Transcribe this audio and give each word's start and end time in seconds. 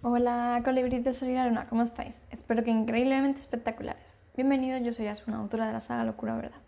Hola, 0.00 0.62
colibrí 0.64 1.00
de 1.00 1.12
Sol 1.12 1.30
y 1.30 1.34
la 1.34 1.48
Luna, 1.48 1.66
¿cómo 1.68 1.82
estáis? 1.82 2.20
Espero 2.30 2.62
que 2.62 2.70
increíblemente 2.70 3.40
espectaculares. 3.40 4.14
Bienvenidos, 4.36 4.80
yo 4.84 4.92
soy 4.92 5.08
Asuna, 5.08 5.38
autora 5.38 5.66
de 5.66 5.72
la 5.72 5.80
saga 5.80 6.04
Locura 6.04 6.36
Verdad. 6.36 6.60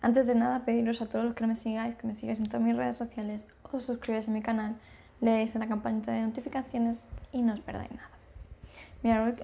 Antes 0.00 0.28
de 0.28 0.36
nada, 0.36 0.64
pediros 0.64 1.02
a 1.02 1.06
todos 1.06 1.24
los 1.24 1.34
que 1.34 1.40
no 1.40 1.48
me 1.48 1.56
sigáis, 1.56 1.96
que 1.96 2.06
me 2.06 2.14
sigáis 2.14 2.38
en 2.38 2.46
todas 2.46 2.62
mis 2.62 2.76
redes 2.76 2.96
sociales, 2.96 3.46
os 3.72 3.82
suscribáis 3.82 4.28
a 4.28 4.30
mi 4.30 4.42
canal, 4.42 4.76
leáis 5.20 5.56
en 5.56 5.62
la 5.62 5.66
campanita 5.66 6.12
de 6.12 6.22
notificaciones 6.22 7.02
y 7.32 7.42
no 7.42 7.52
os 7.54 7.60
perdáis 7.60 7.90
nada. 7.90 8.10
Mira, 9.02 9.24
hoy 9.24 9.34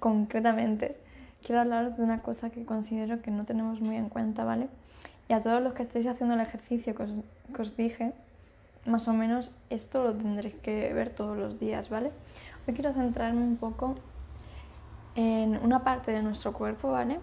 concretamente 0.00 0.96
quiero 1.46 1.60
hablaros 1.60 1.98
de 1.98 2.02
una 2.02 2.20
cosa 2.20 2.50
que 2.50 2.64
considero 2.64 3.22
que 3.22 3.30
no 3.30 3.44
tenemos 3.44 3.80
muy 3.80 3.94
en 3.94 4.08
cuenta, 4.08 4.42
¿vale? 4.42 4.66
Y 5.28 5.34
a 5.34 5.40
todos 5.40 5.62
los 5.62 5.72
que 5.72 5.84
estéis 5.84 6.08
haciendo 6.08 6.34
el 6.34 6.40
ejercicio 6.40 6.96
que 6.96 7.62
os 7.62 7.76
dije, 7.76 8.12
más 8.86 9.08
o 9.08 9.12
menos 9.12 9.52
esto 9.68 10.02
lo 10.02 10.14
tendréis 10.14 10.54
que 10.56 10.92
ver 10.92 11.10
todos 11.10 11.36
los 11.36 11.58
días, 11.58 11.90
¿vale? 11.90 12.12
Hoy 12.66 12.74
quiero 12.74 12.92
centrarme 12.92 13.42
un 13.42 13.56
poco 13.56 13.96
en 15.14 15.58
una 15.62 15.84
parte 15.84 16.12
de 16.12 16.22
nuestro 16.22 16.52
cuerpo, 16.52 16.90
¿vale? 16.90 17.20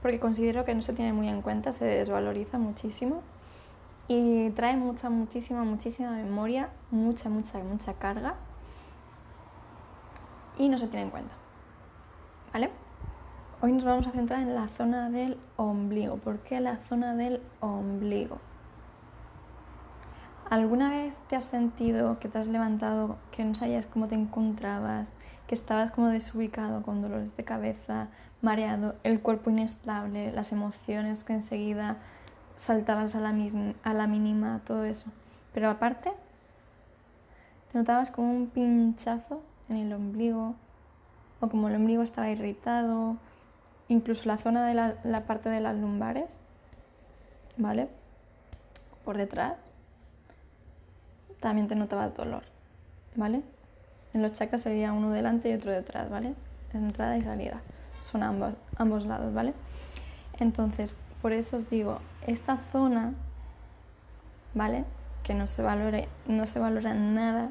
Porque 0.00 0.18
considero 0.18 0.64
que 0.64 0.74
no 0.74 0.82
se 0.82 0.92
tiene 0.92 1.12
muy 1.12 1.28
en 1.28 1.42
cuenta, 1.42 1.72
se 1.72 1.84
desvaloriza 1.84 2.58
muchísimo 2.58 3.22
y 4.08 4.50
trae 4.50 4.76
mucha, 4.76 5.10
muchísima, 5.10 5.64
muchísima 5.64 6.10
memoria, 6.10 6.70
mucha, 6.90 7.28
mucha, 7.28 7.58
mucha 7.58 7.94
carga 7.94 8.34
y 10.58 10.68
no 10.68 10.78
se 10.78 10.88
tiene 10.88 11.04
en 11.04 11.10
cuenta, 11.10 11.32
¿vale? 12.52 12.70
Hoy 13.60 13.72
nos 13.72 13.84
vamos 13.84 14.06
a 14.08 14.10
centrar 14.10 14.40
en 14.40 14.54
la 14.56 14.66
zona 14.68 15.08
del 15.08 15.38
ombligo. 15.56 16.16
¿Por 16.16 16.40
qué 16.40 16.60
la 16.60 16.78
zona 16.88 17.14
del 17.14 17.40
ombligo? 17.60 18.38
¿Alguna 20.52 20.90
vez 20.90 21.14
te 21.30 21.36
has 21.36 21.44
sentido 21.44 22.18
que 22.18 22.28
te 22.28 22.38
has 22.38 22.46
levantado, 22.46 23.16
que 23.30 23.42
no 23.42 23.54
sabías 23.54 23.86
cómo 23.86 24.06
te 24.06 24.16
encontrabas, 24.16 25.08
que 25.46 25.54
estabas 25.54 25.92
como 25.92 26.08
desubicado, 26.08 26.82
con 26.82 27.00
dolores 27.00 27.34
de 27.38 27.42
cabeza, 27.42 28.08
mareado, 28.42 28.94
el 29.02 29.20
cuerpo 29.20 29.48
inestable, 29.48 30.30
las 30.30 30.52
emociones 30.52 31.24
que 31.24 31.32
enseguida 31.32 31.96
saltabas 32.58 33.14
a 33.14 33.20
la, 33.20 33.34
a 33.82 33.94
la 33.94 34.06
mínima, 34.06 34.60
todo 34.66 34.84
eso? 34.84 35.06
Pero 35.54 35.70
aparte, 35.70 36.12
te 37.72 37.78
notabas 37.78 38.10
como 38.10 38.30
un 38.30 38.48
pinchazo 38.48 39.40
en 39.70 39.78
el 39.78 39.90
ombligo, 39.94 40.54
o 41.40 41.48
como 41.48 41.68
el 41.68 41.76
ombligo 41.76 42.02
estaba 42.02 42.28
irritado, 42.28 43.16
incluso 43.88 44.24
la 44.26 44.36
zona 44.36 44.66
de 44.66 44.74
la, 44.74 44.96
la 45.02 45.24
parte 45.24 45.48
de 45.48 45.60
las 45.60 45.76
lumbares, 45.76 46.36
¿vale? 47.56 47.88
Por 49.02 49.16
detrás 49.16 49.54
también 51.42 51.68
te 51.68 51.74
notabas 51.74 52.14
dolor, 52.14 52.44
¿vale? 53.16 53.42
En 54.14 54.22
los 54.22 54.32
chakras 54.32 54.62
sería 54.62 54.92
uno 54.92 55.10
delante 55.10 55.50
y 55.50 55.54
otro 55.54 55.72
detrás, 55.72 56.08
¿vale? 56.08 56.34
Entrada 56.72 57.18
y 57.18 57.22
salida. 57.22 57.60
Son 58.00 58.22
ambos, 58.22 58.54
ambos 58.76 59.04
lados, 59.04 59.34
¿vale? 59.34 59.52
Entonces, 60.38 60.96
por 61.20 61.32
eso 61.32 61.58
os 61.58 61.68
digo, 61.68 61.98
esta 62.26 62.58
zona, 62.70 63.12
¿vale? 64.54 64.84
Que 65.24 65.34
no 65.34 65.46
se 65.46 65.62
valora, 65.62 66.02
no 66.26 66.46
se 66.46 66.60
valora 66.60 66.94
nada, 66.94 67.50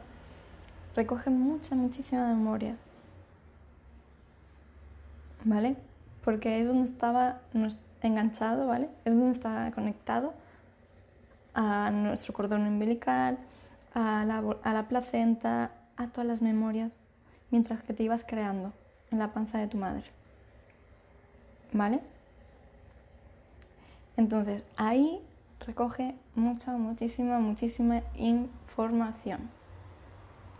recoge 0.96 1.30
mucha, 1.30 1.76
muchísima 1.76 2.28
memoria. 2.28 2.76
¿Vale? 5.44 5.76
Porque 6.24 6.60
es 6.60 6.68
donde 6.68 6.86
estaba 6.86 7.40
enganchado, 8.02 8.68
¿vale? 8.68 8.90
Es 9.04 9.14
donde 9.14 9.34
estaba 9.34 9.70
conectado 9.72 10.34
a 11.54 11.90
nuestro 11.92 12.34
cordón 12.34 12.68
umbilical, 12.68 13.38
a 13.94 14.26
la, 14.26 14.88
placenta, 14.88 15.72
a 15.98 16.08
todas 16.08 16.28
las 16.28 16.42
memorias, 16.42 16.94
mientras 17.50 17.84
que 17.84 17.94
te 17.94 18.04
ibas 18.04 18.26
creando 18.26 18.74
en 19.12 19.20
la 19.20 19.34
panza 19.34 19.58
de 19.58 19.68
tu 19.68 19.78
madre. 19.78 20.06
¿Vale? 21.74 22.02
Entonces, 24.18 24.64
ahí 24.78 25.22
recoge 25.66 26.16
mucha, 26.36 26.72
muchísima, 26.74 27.40
muchísima 27.40 28.02
información. 28.16 29.50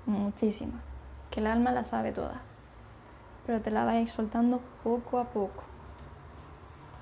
Muchísima. 0.06 0.82
Que 1.30 1.40
el 1.40 1.48
alma 1.48 1.72
la 1.72 1.84
sabe 1.84 2.12
toda. 2.12 2.42
Pero 3.46 3.62
te 3.62 3.72
la 3.72 3.86
va 3.86 3.98
a 3.98 4.08
soltando 4.08 4.62
poco 4.84 5.20
a 5.20 5.26
poco. 5.26 5.64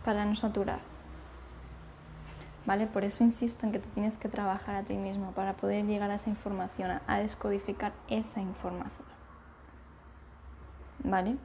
Para 0.04 0.26
no 0.26 0.36
saturar. 0.36 0.89
¿Vale? 2.70 2.86
Por 2.86 3.04
eso 3.04 3.24
insisto 3.24 3.66
en 3.66 3.72
que 3.72 3.80
te 3.80 3.88
tienes 3.96 4.16
que 4.20 4.30
trabajar 4.30 4.76
a 4.76 4.84
ti 4.84 4.94
mismo 4.94 5.32
para 5.32 5.54
poder 5.54 5.88
llegar 5.88 6.12
a 6.12 6.16
esa 6.16 6.30
información, 6.30 7.00
a 7.08 7.18
descodificar 7.18 7.94
esa 8.10 8.42
información, 8.42 9.08
¿vale? 11.04 11.36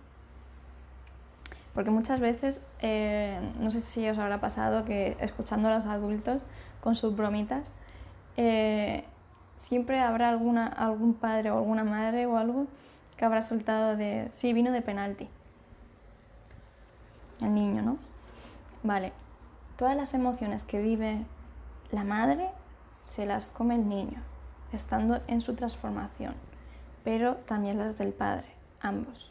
Porque 1.73 1.91
muchas 1.91 2.21
veces, 2.21 2.61
eh, 2.81 3.41
no 3.59 3.71
sé 3.71 3.81
si 3.81 4.07
os 4.07 4.19
habrá 4.19 4.39
pasado 4.43 4.85
que 4.85 5.17
escuchando 5.19 5.69
a 5.69 5.75
los 5.75 5.87
adultos 5.87 6.43
con 6.83 6.95
sus 6.95 7.17
bromitas, 7.17 7.65
eh, 8.37 9.05
siempre 9.57 10.01
habrá 10.01 10.29
alguna, 10.29 10.67
algún 10.67 11.15
padre 11.15 11.51
o 11.51 11.57
alguna 11.57 11.85
madre 11.85 12.27
o 12.27 12.37
algo 12.37 12.67
que 13.17 13.25
habrá 13.25 13.41
soltado 13.41 13.97
de, 13.97 14.29
sí, 14.35 14.53
vino 14.53 14.73
de 14.73 14.83
penalti. 14.83 15.27
El 17.41 17.55
niño, 17.55 17.81
¿no? 17.81 17.97
Vale, 18.83 19.15
todas 19.77 19.97
las 19.97 20.15
emociones 20.15 20.65
que 20.65 20.81
vive 20.81 21.25
la 21.91 22.05
madre 22.05 22.49
se 23.15 23.27
las 23.27 23.47
come 23.47 23.77
el 23.77 23.89
niño, 23.89 24.21
estando 24.73 25.21
en 25.27 25.41
su 25.41 25.55
transformación, 25.55 26.35
pero 27.05 27.37
también 27.47 27.79
las 27.79 27.97
del 27.99 28.13
padre, 28.13 28.47
ambos. 28.81 29.31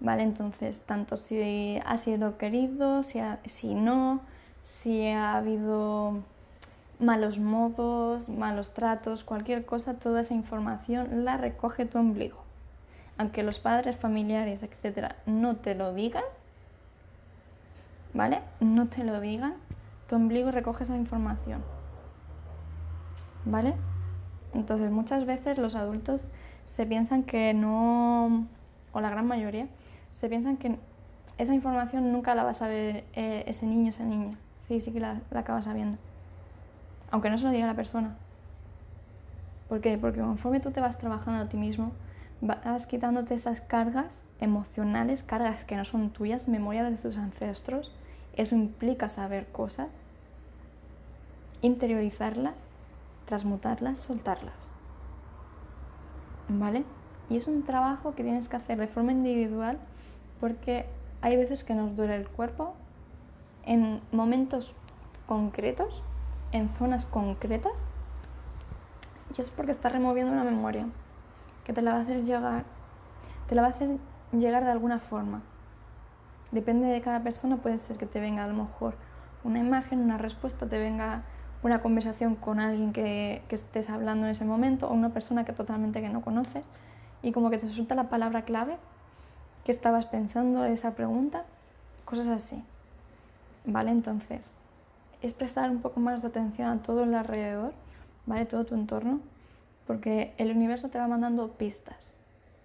¿Vale? 0.00 0.22
Entonces, 0.22 0.82
tanto 0.82 1.16
si 1.16 1.80
ha 1.84 1.96
sido 1.96 2.38
querido, 2.38 3.02
si, 3.02 3.20
si 3.46 3.74
no, 3.74 4.20
si 4.60 5.08
ha 5.08 5.36
habido 5.36 6.22
malos 7.00 7.38
modos, 7.38 8.28
malos 8.28 8.74
tratos, 8.74 9.24
cualquier 9.24 9.64
cosa, 9.64 9.94
toda 9.94 10.20
esa 10.20 10.34
información 10.34 11.24
la 11.24 11.36
recoge 11.36 11.86
tu 11.86 11.98
ombligo. 11.98 12.38
Aunque 13.16 13.42
los 13.42 13.58
padres, 13.58 13.96
familiares, 13.96 14.62
etcétera, 14.62 15.16
no 15.26 15.56
te 15.56 15.74
lo 15.74 15.92
digan, 15.94 16.24
¿vale? 18.14 18.40
No 18.60 18.88
te 18.88 19.04
lo 19.04 19.20
digan, 19.20 19.54
tu 20.08 20.16
ombligo 20.16 20.50
recoge 20.50 20.84
esa 20.84 20.96
información, 20.96 21.62
¿vale? 23.44 23.74
Entonces 24.54 24.90
muchas 24.90 25.26
veces 25.26 25.58
los 25.58 25.74
adultos 25.74 26.26
se 26.66 26.86
piensan 26.86 27.22
que 27.22 27.54
no, 27.54 28.46
o 28.92 29.00
la 29.00 29.10
gran 29.10 29.26
mayoría, 29.26 29.66
se 30.12 30.28
piensan 30.28 30.56
que 30.56 30.76
esa 31.38 31.54
información 31.54 32.12
nunca 32.12 32.34
la 32.34 32.44
va 32.44 32.50
a 32.50 32.54
saber 32.54 33.04
eh, 33.14 33.44
ese 33.46 33.66
niño, 33.66 33.90
esa 33.90 34.04
niña. 34.04 34.36
Sí, 34.66 34.80
sí 34.80 34.90
que 34.90 35.00
la, 35.00 35.20
la 35.30 35.40
acaba 35.40 35.62
sabiendo. 35.62 35.98
Aunque 37.10 37.30
no 37.30 37.38
se 37.38 37.44
lo 37.44 37.50
diga 37.50 37.66
la 37.66 37.74
persona. 37.74 38.16
¿Por 39.68 39.80
qué? 39.80 39.96
Porque 39.98 40.20
conforme 40.20 40.60
tú 40.60 40.70
te 40.70 40.80
vas 40.80 40.98
trabajando 40.98 41.42
a 41.42 41.48
ti 41.48 41.56
mismo, 41.56 41.92
vas 42.40 42.86
quitándote 42.86 43.34
esas 43.34 43.60
cargas 43.60 44.20
emocionales, 44.40 45.22
cargas 45.22 45.64
que 45.64 45.76
no 45.76 45.84
son 45.84 46.10
tuyas, 46.10 46.48
memoria 46.48 46.84
de 46.84 46.96
tus 46.96 47.16
ancestros. 47.16 47.92
Eso 48.36 48.54
implica 48.54 49.08
saber 49.08 49.46
cosas, 49.48 49.88
interiorizarlas, 51.62 52.54
transmutarlas, 53.26 53.98
soltarlas. 53.98 54.54
¿Vale? 56.48 56.84
Y 57.28 57.36
es 57.36 57.46
un 57.46 57.64
trabajo 57.64 58.14
que 58.14 58.22
tienes 58.22 58.48
que 58.48 58.56
hacer 58.56 58.78
de 58.78 58.86
forma 58.86 59.12
individual 59.12 59.78
porque 60.40 60.86
hay 61.20 61.36
veces 61.36 61.64
que 61.64 61.74
nos 61.74 61.96
duele 61.96 62.16
el 62.16 62.28
cuerpo 62.28 62.74
en 63.66 64.00
momentos 64.12 64.72
concretos, 65.26 66.02
en 66.52 66.70
zonas 66.70 67.04
concretas, 67.04 67.84
y 69.36 69.40
es 69.40 69.50
porque 69.50 69.72
estás 69.72 69.92
removiendo 69.92 70.32
una 70.32 70.44
memoria 70.44 70.86
que 71.68 71.74
te 71.74 71.82
la 71.82 71.92
va 71.92 71.98
a 71.98 72.00
hacer 72.00 72.24
llegar, 72.24 72.64
te 73.46 73.54
la 73.54 73.60
va 73.60 73.68
a 73.68 73.70
hacer 73.72 73.98
llegar 74.32 74.64
de 74.64 74.70
alguna 74.70 75.00
forma. 75.00 75.42
Depende 76.50 76.86
de 76.86 77.02
cada 77.02 77.22
persona, 77.22 77.58
puede 77.58 77.78
ser 77.78 77.98
que 77.98 78.06
te 78.06 78.20
venga 78.20 78.44
a 78.44 78.48
lo 78.48 78.54
mejor 78.54 78.94
una 79.44 79.58
imagen, 79.58 79.98
una 79.98 80.16
respuesta, 80.16 80.66
te 80.66 80.78
venga 80.78 81.24
una 81.62 81.82
conversación 81.82 82.36
con 82.36 82.58
alguien 82.58 82.94
que, 82.94 83.42
que 83.48 83.54
estés 83.54 83.90
hablando 83.90 84.24
en 84.24 84.32
ese 84.32 84.46
momento 84.46 84.88
o 84.88 84.94
una 84.94 85.10
persona 85.10 85.44
que 85.44 85.52
totalmente 85.52 86.00
que 86.00 86.08
no 86.08 86.22
conoces 86.22 86.64
y 87.20 87.32
como 87.32 87.50
que 87.50 87.58
te 87.58 87.66
resulta 87.66 87.94
la 87.94 88.08
palabra 88.08 88.46
clave 88.46 88.78
que 89.66 89.70
estabas 89.70 90.06
pensando 90.06 90.64
esa 90.64 90.92
pregunta, 90.92 91.44
cosas 92.06 92.28
así. 92.28 92.64
¿Vale? 93.66 93.90
Entonces, 93.90 94.54
es 95.20 95.34
prestar 95.34 95.68
un 95.68 95.82
poco 95.82 96.00
más 96.00 96.22
de 96.22 96.28
atención 96.28 96.68
a 96.70 96.82
todo 96.82 97.02
el 97.02 97.14
alrededor, 97.14 97.74
¿vale? 98.24 98.46
Todo 98.46 98.64
tu 98.64 98.74
entorno, 98.74 99.20
porque 99.88 100.34
el 100.36 100.54
universo 100.54 100.90
te 100.90 100.98
va 100.98 101.08
mandando 101.08 101.48
pistas. 101.52 102.12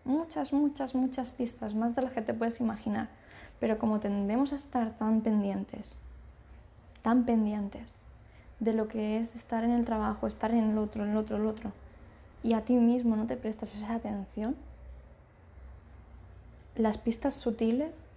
Muchas, 0.04 0.52
muchas, 0.52 0.94
muchas 0.94 1.32
pistas, 1.32 1.74
más 1.74 1.96
de 1.96 2.02
las 2.02 2.12
que 2.12 2.22
te 2.22 2.34
puedes 2.34 2.60
imaginar. 2.60 3.08
Pero 3.62 3.80
como 3.80 4.02
tendemos 4.02 4.52
a 4.52 4.56
estar 4.56 4.98
tan 4.98 5.22
pendientes, 5.22 5.96
tan 7.02 7.24
pendientes 7.24 7.98
de 8.60 8.74
lo 8.74 8.90
que 8.90 9.20
es 9.20 9.36
estar 9.36 9.64
en 9.64 9.72
el 9.72 9.86
trabajo, 9.86 10.28
estar 10.28 10.52
en 10.52 10.72
el 10.72 10.78
otro, 10.78 11.06
en 11.06 11.12
el 11.12 11.18
otro, 11.18 11.38
el 11.38 11.46
otro, 11.46 11.72
y 12.44 12.56
a 12.56 12.66
ti 12.66 12.74
mismo 12.74 13.16
no 13.16 13.26
te 13.26 13.38
prestas 13.38 13.74
esa 13.74 13.96
atención, 13.96 14.58
las 16.76 16.98
pistas 16.98 17.36
sutiles 17.36 18.10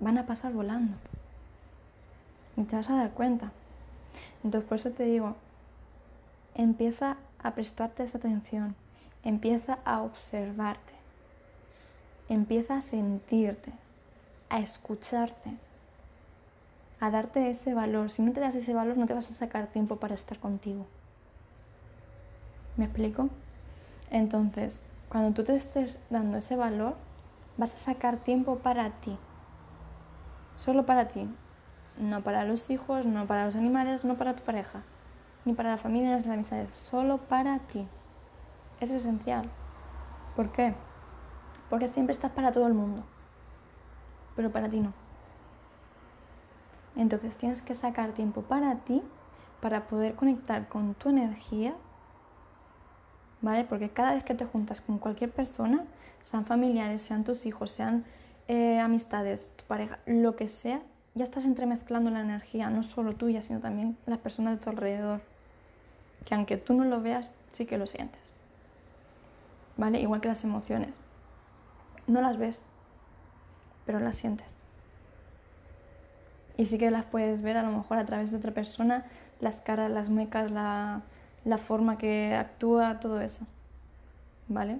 van 0.00 0.16
a 0.16 0.24
pasar 0.24 0.54
volando. 0.54 0.96
Y 2.56 2.62
te 2.62 2.74
vas 2.74 2.88
a 2.88 2.96
dar 2.96 3.10
cuenta. 3.10 3.52
Entonces 4.42 4.66
por 4.66 4.78
eso 4.78 4.92
te 4.92 5.04
digo, 5.04 5.36
empieza 6.54 7.18
a 7.42 7.52
prestarte 7.52 8.02
esa 8.02 8.18
atención, 8.18 8.74
empieza 9.24 9.78
a 9.84 10.02
observarte, 10.02 10.92
empieza 12.28 12.76
a 12.76 12.82
sentirte, 12.82 13.72
a 14.48 14.60
escucharte, 14.60 15.50
a 17.00 17.10
darte 17.10 17.50
ese 17.50 17.74
valor. 17.74 18.10
Si 18.10 18.22
no 18.22 18.32
te 18.32 18.40
das 18.40 18.54
ese 18.54 18.74
valor 18.74 18.96
no 18.96 19.06
te 19.06 19.14
vas 19.14 19.28
a 19.28 19.32
sacar 19.32 19.66
tiempo 19.66 19.96
para 19.96 20.14
estar 20.14 20.38
contigo. 20.38 20.86
¿Me 22.76 22.84
explico? 22.84 23.28
Entonces, 24.10 24.82
cuando 25.08 25.32
tú 25.32 25.44
te 25.44 25.56
estés 25.56 25.98
dando 26.10 26.38
ese 26.38 26.56
valor, 26.56 26.96
vas 27.56 27.72
a 27.74 27.76
sacar 27.76 28.18
tiempo 28.18 28.58
para 28.58 28.90
ti. 28.90 29.18
Solo 30.56 30.86
para 30.86 31.08
ti. 31.08 31.28
No 31.98 32.22
para 32.22 32.44
los 32.44 32.70
hijos, 32.70 33.04
no 33.04 33.26
para 33.26 33.46
los 33.46 33.56
animales, 33.56 34.04
no 34.04 34.16
para 34.16 34.34
tu 34.34 34.42
pareja, 34.42 34.82
ni 35.44 35.52
para 35.54 35.70
la 35.70 35.78
familia, 35.78 36.10
ni 36.10 36.16
las 36.16 36.26
amistades. 36.26 36.72
Solo 36.72 37.18
para 37.18 37.58
ti. 37.60 37.86
Es 38.80 38.90
esencial. 38.90 39.48
¿Por 40.36 40.52
qué? 40.52 40.74
Porque 41.70 41.88
siempre 41.88 42.14
estás 42.14 42.32
para 42.32 42.52
todo 42.52 42.66
el 42.66 42.74
mundo. 42.74 43.02
Pero 44.36 44.50
para 44.50 44.68
ti 44.68 44.80
no. 44.80 44.92
Entonces 46.96 47.36
tienes 47.36 47.62
que 47.62 47.74
sacar 47.74 48.12
tiempo 48.12 48.42
para 48.42 48.76
ti, 48.76 49.02
para 49.60 49.86
poder 49.88 50.14
conectar 50.14 50.68
con 50.68 50.94
tu 50.94 51.08
energía 51.08 51.74
¿vale? 53.42 53.64
Porque 53.64 53.90
cada 53.90 54.14
vez 54.14 54.24
que 54.24 54.34
te 54.34 54.46
juntas 54.46 54.80
con 54.80 54.98
cualquier 54.98 55.30
persona, 55.30 55.84
sean 56.20 56.46
familiares, 56.46 57.02
sean 57.02 57.24
tus 57.24 57.44
hijos, 57.44 57.70
sean 57.70 58.04
eh, 58.48 58.80
amistades, 58.80 59.46
tu 59.56 59.64
pareja, 59.64 59.98
lo 60.06 60.36
que 60.36 60.48
sea, 60.48 60.80
ya 61.14 61.24
estás 61.24 61.44
entremezclando 61.44 62.10
la 62.10 62.20
energía, 62.20 62.70
no 62.70 62.82
solo 62.84 63.14
tuya, 63.14 63.42
sino 63.42 63.60
también 63.60 63.98
las 64.06 64.18
personas 64.18 64.58
de 64.58 64.64
tu 64.64 64.70
alrededor. 64.70 65.20
Que 66.24 66.34
aunque 66.34 66.56
tú 66.56 66.74
no 66.74 66.84
lo 66.84 67.00
veas, 67.00 67.32
sí 67.52 67.66
que 67.66 67.78
lo 67.78 67.86
sientes. 67.86 68.20
¿Vale? 69.76 70.00
Igual 70.00 70.20
que 70.20 70.28
las 70.28 70.44
emociones. 70.44 70.98
No 72.06 72.20
las 72.20 72.38
ves, 72.38 72.62
pero 73.86 74.00
las 74.00 74.16
sientes. 74.16 74.46
Y 76.56 76.66
sí 76.66 76.78
que 76.78 76.90
las 76.90 77.04
puedes 77.04 77.42
ver 77.42 77.56
a 77.56 77.62
lo 77.62 77.70
mejor 77.70 77.98
a 77.98 78.06
través 78.06 78.30
de 78.30 78.36
otra 78.36 78.52
persona, 78.52 79.04
las 79.40 79.56
caras, 79.56 79.90
las 79.90 80.10
muecas, 80.10 80.50
la, 80.50 81.02
forma 81.66 81.98
que 81.98 82.34
actúa, 82.34 83.00
todo 83.00 83.20
eso. 83.20 83.44
¿Vale? 84.48 84.78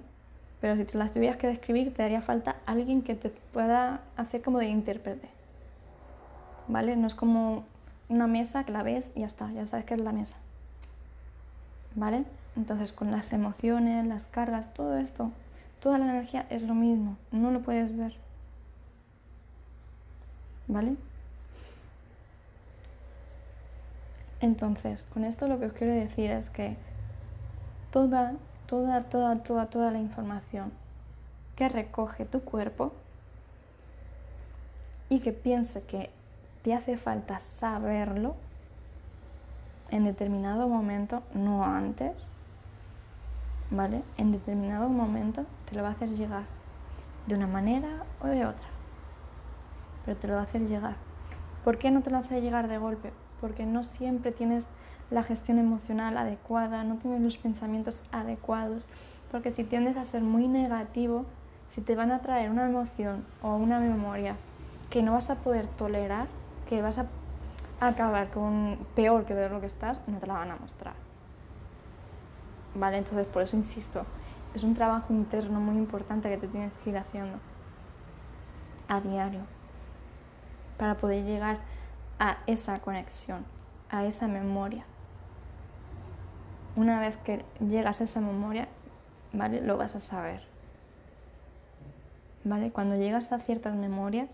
Pero 0.61 0.77
si 0.77 0.85
te 0.85 0.97
las 0.97 1.11
tuvieras 1.11 1.37
que 1.37 1.47
describir, 1.47 1.93
te 1.93 2.03
haría 2.03 2.21
falta 2.21 2.55
alguien 2.65 3.01
que 3.01 3.15
te 3.15 3.29
pueda 3.29 4.01
hacer 4.15 4.41
como 4.41 4.59
de 4.59 4.67
intérprete. 4.67 5.27
¿Vale? 6.67 6.95
No 6.95 7.07
es 7.07 7.15
como 7.15 7.65
una 8.07 8.27
mesa 8.27 8.63
que 8.63 8.71
la 8.71 8.83
ves 8.83 9.11
y 9.15 9.21
ya 9.21 9.27
está, 9.27 9.51
ya 9.51 9.65
sabes 9.65 9.85
que 9.85 9.95
es 9.95 10.01
la 10.01 10.11
mesa. 10.11 10.37
¿Vale? 11.95 12.25
Entonces 12.55 12.93
con 12.93 13.11
las 13.11 13.33
emociones, 13.33 14.05
las 14.05 14.25
cargas, 14.25 14.73
todo 14.73 14.97
esto, 14.97 15.31
toda 15.79 15.97
la 15.97 16.05
energía 16.05 16.45
es 16.49 16.61
lo 16.61 16.73
mismo, 16.73 17.17
no 17.31 17.51
lo 17.51 17.61
puedes 17.61 17.95
ver. 17.97 18.13
¿Vale? 20.67 20.95
Entonces, 24.39 25.05
con 25.13 25.23
esto 25.23 25.47
lo 25.47 25.59
que 25.59 25.67
os 25.67 25.73
quiero 25.73 25.93
decir 25.93 26.29
es 26.29 26.49
que 26.49 26.75
toda, 27.91 28.33
toda, 28.67 29.03
toda, 29.03 29.41
toda, 29.41 29.67
toda 29.67 29.91
la 29.91 29.99
información 29.99 30.71
que 31.55 31.69
recoge 31.69 32.25
tu 32.25 32.41
cuerpo 32.41 32.91
y 35.09 35.19
que 35.19 35.31
piense 35.31 35.83
que 35.83 36.09
te 36.63 36.73
hace 36.73 36.97
falta 36.97 37.39
saberlo 37.39 38.35
en 39.93 40.05
determinado 40.05 40.67
momento, 40.67 41.23
no 41.33 41.63
antes, 41.63 42.27
¿vale? 43.71 44.03
En 44.17 44.31
determinado 44.31 44.89
momento 44.89 45.45
te 45.69 45.75
lo 45.75 45.83
va 45.83 45.89
a 45.89 45.91
hacer 45.91 46.09
llegar 46.09 46.43
de 47.27 47.35
una 47.35 47.47
manera 47.47 48.03
o 48.21 48.27
de 48.27 48.45
otra, 48.45 48.67
pero 50.05 50.17
te 50.17 50.27
lo 50.27 50.33
va 50.33 50.41
a 50.41 50.43
hacer 50.43 50.67
llegar. 50.67 50.95
¿Por 51.63 51.77
qué 51.77 51.91
no 51.91 52.01
te 52.01 52.09
lo 52.11 52.17
hace 52.17 52.41
llegar 52.41 52.67
de 52.67 52.77
golpe? 52.77 53.11
porque 53.43 53.65
no 53.65 53.83
siempre 53.83 54.31
tienes 54.31 54.67
la 55.11 55.21
gestión 55.21 55.59
emocional 55.59 56.17
adecuada, 56.17 56.85
no 56.85 56.95
tienes 56.95 57.19
los 57.19 57.37
pensamientos 57.37 58.01
adecuados, 58.13 58.85
porque 59.29 59.51
si 59.51 59.65
tiendes 59.65 59.97
a 59.97 60.05
ser 60.05 60.21
muy 60.21 60.47
negativo, 60.47 61.25
si 61.69 61.81
te 61.81 61.93
van 61.93 62.11
a 62.11 62.19
traer 62.19 62.49
una 62.49 62.69
emoción 62.69 63.25
o 63.41 63.57
una 63.57 63.81
memoria 63.81 64.37
que 64.89 65.03
no 65.03 65.11
vas 65.11 65.29
a 65.29 65.35
poder 65.35 65.67
tolerar, 65.67 66.27
que 66.69 66.81
vas 66.81 66.97
a 66.97 67.07
acabar 67.89 68.29
con 68.29 68.77
peor 68.95 69.25
que 69.25 69.33
de 69.33 69.49
lo 69.49 69.59
que 69.59 69.67
estás, 69.67 70.01
no 70.07 70.19
te 70.19 70.27
la 70.27 70.33
van 70.33 70.51
a 70.51 70.55
mostrar. 70.55 70.93
Vale, 72.75 72.97
entonces 72.97 73.27
por 73.27 73.43
eso 73.43 73.55
insisto, 73.55 74.05
es 74.55 74.63
un 74.63 74.75
trabajo 74.75 75.13
interno 75.13 75.59
muy 75.59 75.77
importante 75.77 76.29
que 76.29 76.37
te 76.37 76.47
tienes 76.47 76.73
que 76.75 76.91
ir 76.91 76.97
haciendo 76.97 77.37
a 78.87 78.99
diario 79.01 79.41
para 80.77 80.95
poder 80.95 81.23
llegar 81.23 81.59
a 82.19 82.37
esa 82.47 82.79
conexión, 82.79 83.45
a 83.89 84.05
esa 84.05 84.27
memoria. 84.27 84.85
Una 86.75 86.99
vez 86.99 87.15
que 87.17 87.45
llegas 87.59 88.01
a 88.01 88.05
esa 88.05 88.19
memoria, 88.19 88.67
¿vale? 89.31 89.61
Lo 89.61 89.77
vas 89.77 89.95
a 89.95 89.99
saber. 89.99 90.41
¿Vale? 92.43 92.71
Cuando 92.71 92.95
llegas 92.95 93.31
a 93.31 93.39
ciertas 93.39 93.75
memorias 93.75 94.29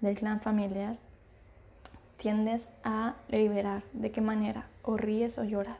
del 0.00 0.16
clan 0.16 0.40
familiar, 0.40 0.96
tiendes 2.24 2.70
a 2.84 3.16
liberar. 3.28 3.82
¿De 3.92 4.10
qué 4.10 4.22
manera? 4.22 4.64
O 4.82 4.96
ríes 4.96 5.36
o 5.36 5.44
lloras. 5.44 5.76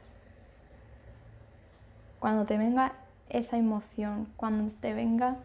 Cuando 2.19 2.45
te 2.45 2.59
venga 2.59 2.93
esa 3.31 3.57
emoción, 3.57 4.29
cuando 4.37 4.71
te 4.75 4.93
venga 4.93 5.39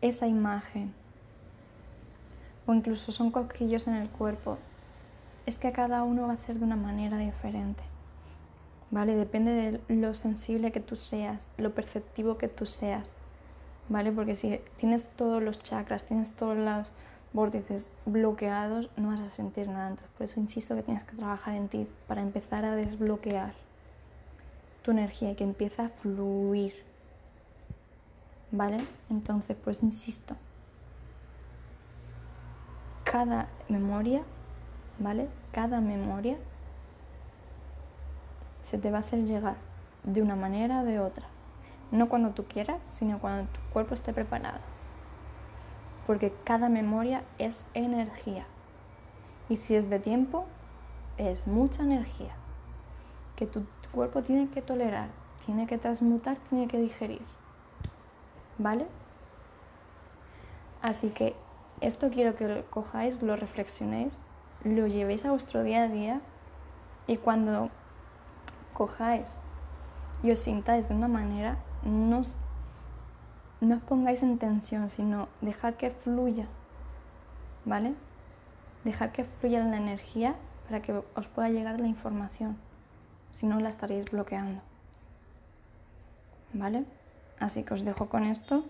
esa 0.00 0.26
imagen, 0.26 0.92
o 2.66 2.74
incluso 2.74 3.12
son 3.12 3.30
cosquillos 3.30 3.86
en 3.86 3.94
el 3.94 4.08
cuerpo, 4.08 4.58
es 5.46 5.58
que 5.58 5.70
cada 5.70 6.02
uno 6.02 6.26
va 6.26 6.32
a 6.32 6.38
ser 6.38 6.58
de 6.58 6.64
una 6.64 6.74
manera 6.74 7.16
diferente. 7.18 7.84
¿Vale? 8.90 9.14
Depende 9.14 9.52
de 9.52 9.94
lo 9.94 10.14
sensible 10.14 10.72
que 10.72 10.80
tú 10.80 10.96
seas, 10.96 11.46
lo 11.56 11.72
perceptivo 11.72 12.36
que 12.36 12.48
tú 12.48 12.66
seas. 12.66 13.12
¿Vale? 13.88 14.10
Porque 14.10 14.34
si 14.34 14.60
tienes 14.76 15.06
todos 15.14 15.40
los 15.40 15.60
chakras, 15.60 16.04
tienes 16.04 16.32
todos 16.32 16.56
los 16.56 16.90
vórtices 17.34 17.88
bloqueados, 18.06 18.88
no 18.96 19.08
vas 19.08 19.20
a 19.20 19.28
sentir 19.28 19.68
nada. 19.68 19.90
Entonces, 19.90 20.10
por 20.16 20.24
eso 20.24 20.40
insisto 20.40 20.74
que 20.74 20.82
tienes 20.82 21.04
que 21.04 21.16
trabajar 21.16 21.54
en 21.54 21.68
ti 21.68 21.86
para 22.08 22.22
empezar 22.22 22.64
a 22.64 22.74
desbloquear 22.74 23.52
tu 24.82 24.92
energía 24.92 25.32
y 25.32 25.34
que 25.34 25.44
empiece 25.44 25.82
a 25.82 25.88
fluir. 25.90 26.74
¿Vale? 28.52 28.86
Entonces, 29.10 29.56
pues 29.62 29.82
insisto, 29.82 30.36
cada 33.02 33.48
memoria, 33.68 34.22
¿vale? 35.00 35.28
Cada 35.50 35.80
memoria 35.80 36.36
se 38.62 38.78
te 38.78 38.92
va 38.92 38.98
a 38.98 39.00
hacer 39.00 39.24
llegar 39.24 39.56
de 40.04 40.22
una 40.22 40.36
manera 40.36 40.82
o 40.82 40.84
de 40.84 41.00
otra. 41.00 41.26
No 41.90 42.08
cuando 42.08 42.30
tú 42.30 42.44
quieras, 42.44 42.78
sino 42.92 43.18
cuando 43.18 43.50
tu 43.50 43.60
cuerpo 43.72 43.94
esté 43.94 44.12
preparado. 44.12 44.73
Porque 46.06 46.32
cada 46.44 46.68
memoria 46.68 47.22
es 47.38 47.64
energía. 47.74 48.46
Y 49.48 49.56
si 49.56 49.74
es 49.74 49.90
de 49.90 49.98
tiempo, 49.98 50.46
es 51.16 51.46
mucha 51.46 51.82
energía 51.82 52.34
que 53.36 53.46
tu, 53.46 53.66
cuerpo 53.92 54.22
tiene 54.22 54.48
que 54.48 54.60
tolerar, 54.60 55.08
tiene 55.46 55.68
que 55.68 55.78
transmutar, 55.78 56.36
tiene 56.50 56.66
que 56.66 56.80
digerir. 56.80 57.22
¿Vale? 58.58 58.86
Así 60.82 61.10
que 61.10 61.36
esto 61.80 62.10
quiero 62.10 62.34
que 62.34 62.48
lo 62.48 62.64
cojáis, 62.70 63.22
lo 63.22 63.36
reflexionéis, 63.36 64.12
lo 64.64 64.86
llevéis 64.86 65.24
a 65.24 65.30
vuestro 65.30 65.62
día 65.62 65.84
a 65.84 65.88
día 65.88 66.20
y 67.06 67.18
cuando 67.18 67.70
cojáis 68.72 69.38
y 70.22 70.30
os 70.30 70.38
sintáis 70.38 70.88
de 70.88 70.94
una 70.94 71.08
manera, 71.08 71.58
no 71.84 72.20
os, 72.20 72.36
no 73.64 73.76
os 73.76 73.82
pongáis 73.82 74.22
en 74.22 74.38
tensión, 74.38 74.88
sino 74.88 75.28
dejar 75.40 75.74
que 75.76 75.90
fluya, 75.90 76.46
¿vale? 77.64 77.94
Dejar 78.84 79.12
que 79.12 79.24
fluya 79.24 79.64
la 79.64 79.76
energía 79.76 80.34
para 80.66 80.82
que 80.82 80.92
os 80.92 81.26
pueda 81.28 81.48
llegar 81.48 81.80
la 81.80 81.86
información, 81.86 82.56
si 83.32 83.46
no 83.46 83.60
la 83.60 83.68
estaréis 83.68 84.10
bloqueando, 84.10 84.60
¿vale? 86.52 86.84
Así 87.38 87.62
que 87.62 87.74
os 87.74 87.84
dejo 87.84 88.08
con 88.08 88.24
esto, 88.24 88.64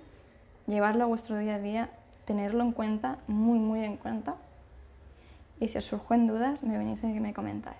llevarlo 0.66 1.04
a 1.04 1.06
vuestro 1.06 1.38
día 1.38 1.56
a 1.56 1.58
día 1.58 1.90
tenerlo 2.24 2.62
en 2.62 2.72
cuenta, 2.72 3.18
muy, 3.26 3.58
muy 3.58 3.84
en 3.84 3.96
cuenta. 3.96 4.36
Y 5.60 5.68
si 5.68 5.78
os 5.78 5.84
surgen 5.84 6.26
dudas, 6.26 6.62
me 6.62 6.76
venís 6.76 7.02
y 7.02 7.06
me 7.06 7.34
comentáis. 7.34 7.76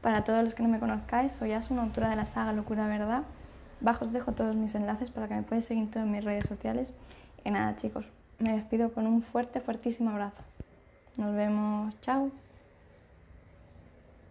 Para 0.00 0.24
todos 0.24 0.44
los 0.44 0.54
que 0.54 0.62
no 0.62 0.68
me 0.68 0.80
conozcáis, 0.80 1.32
soy 1.32 1.52
Asu, 1.52 1.72
una 1.72 1.84
autora 1.84 2.10
de 2.10 2.16
la 2.16 2.26
saga 2.26 2.52
Locura 2.52 2.86
Verdad. 2.86 3.22
Bajo 3.80 4.04
os 4.04 4.12
dejo 4.12 4.32
todos 4.32 4.54
mis 4.56 4.74
enlaces 4.74 5.10
para 5.10 5.28
que 5.28 5.34
me 5.34 5.42
podáis 5.42 5.64
seguir 5.64 5.84
en 5.84 5.90
todas 5.90 6.08
mis 6.08 6.24
redes 6.24 6.44
sociales. 6.44 6.92
Y 7.44 7.50
nada, 7.50 7.76
chicos, 7.76 8.06
me 8.38 8.52
despido 8.52 8.92
con 8.92 9.06
un 9.06 9.22
fuerte, 9.22 9.60
fuertísimo 9.60 10.10
abrazo. 10.10 10.42
Nos 11.16 11.34
vemos. 11.34 11.98
Chao. 12.00 12.30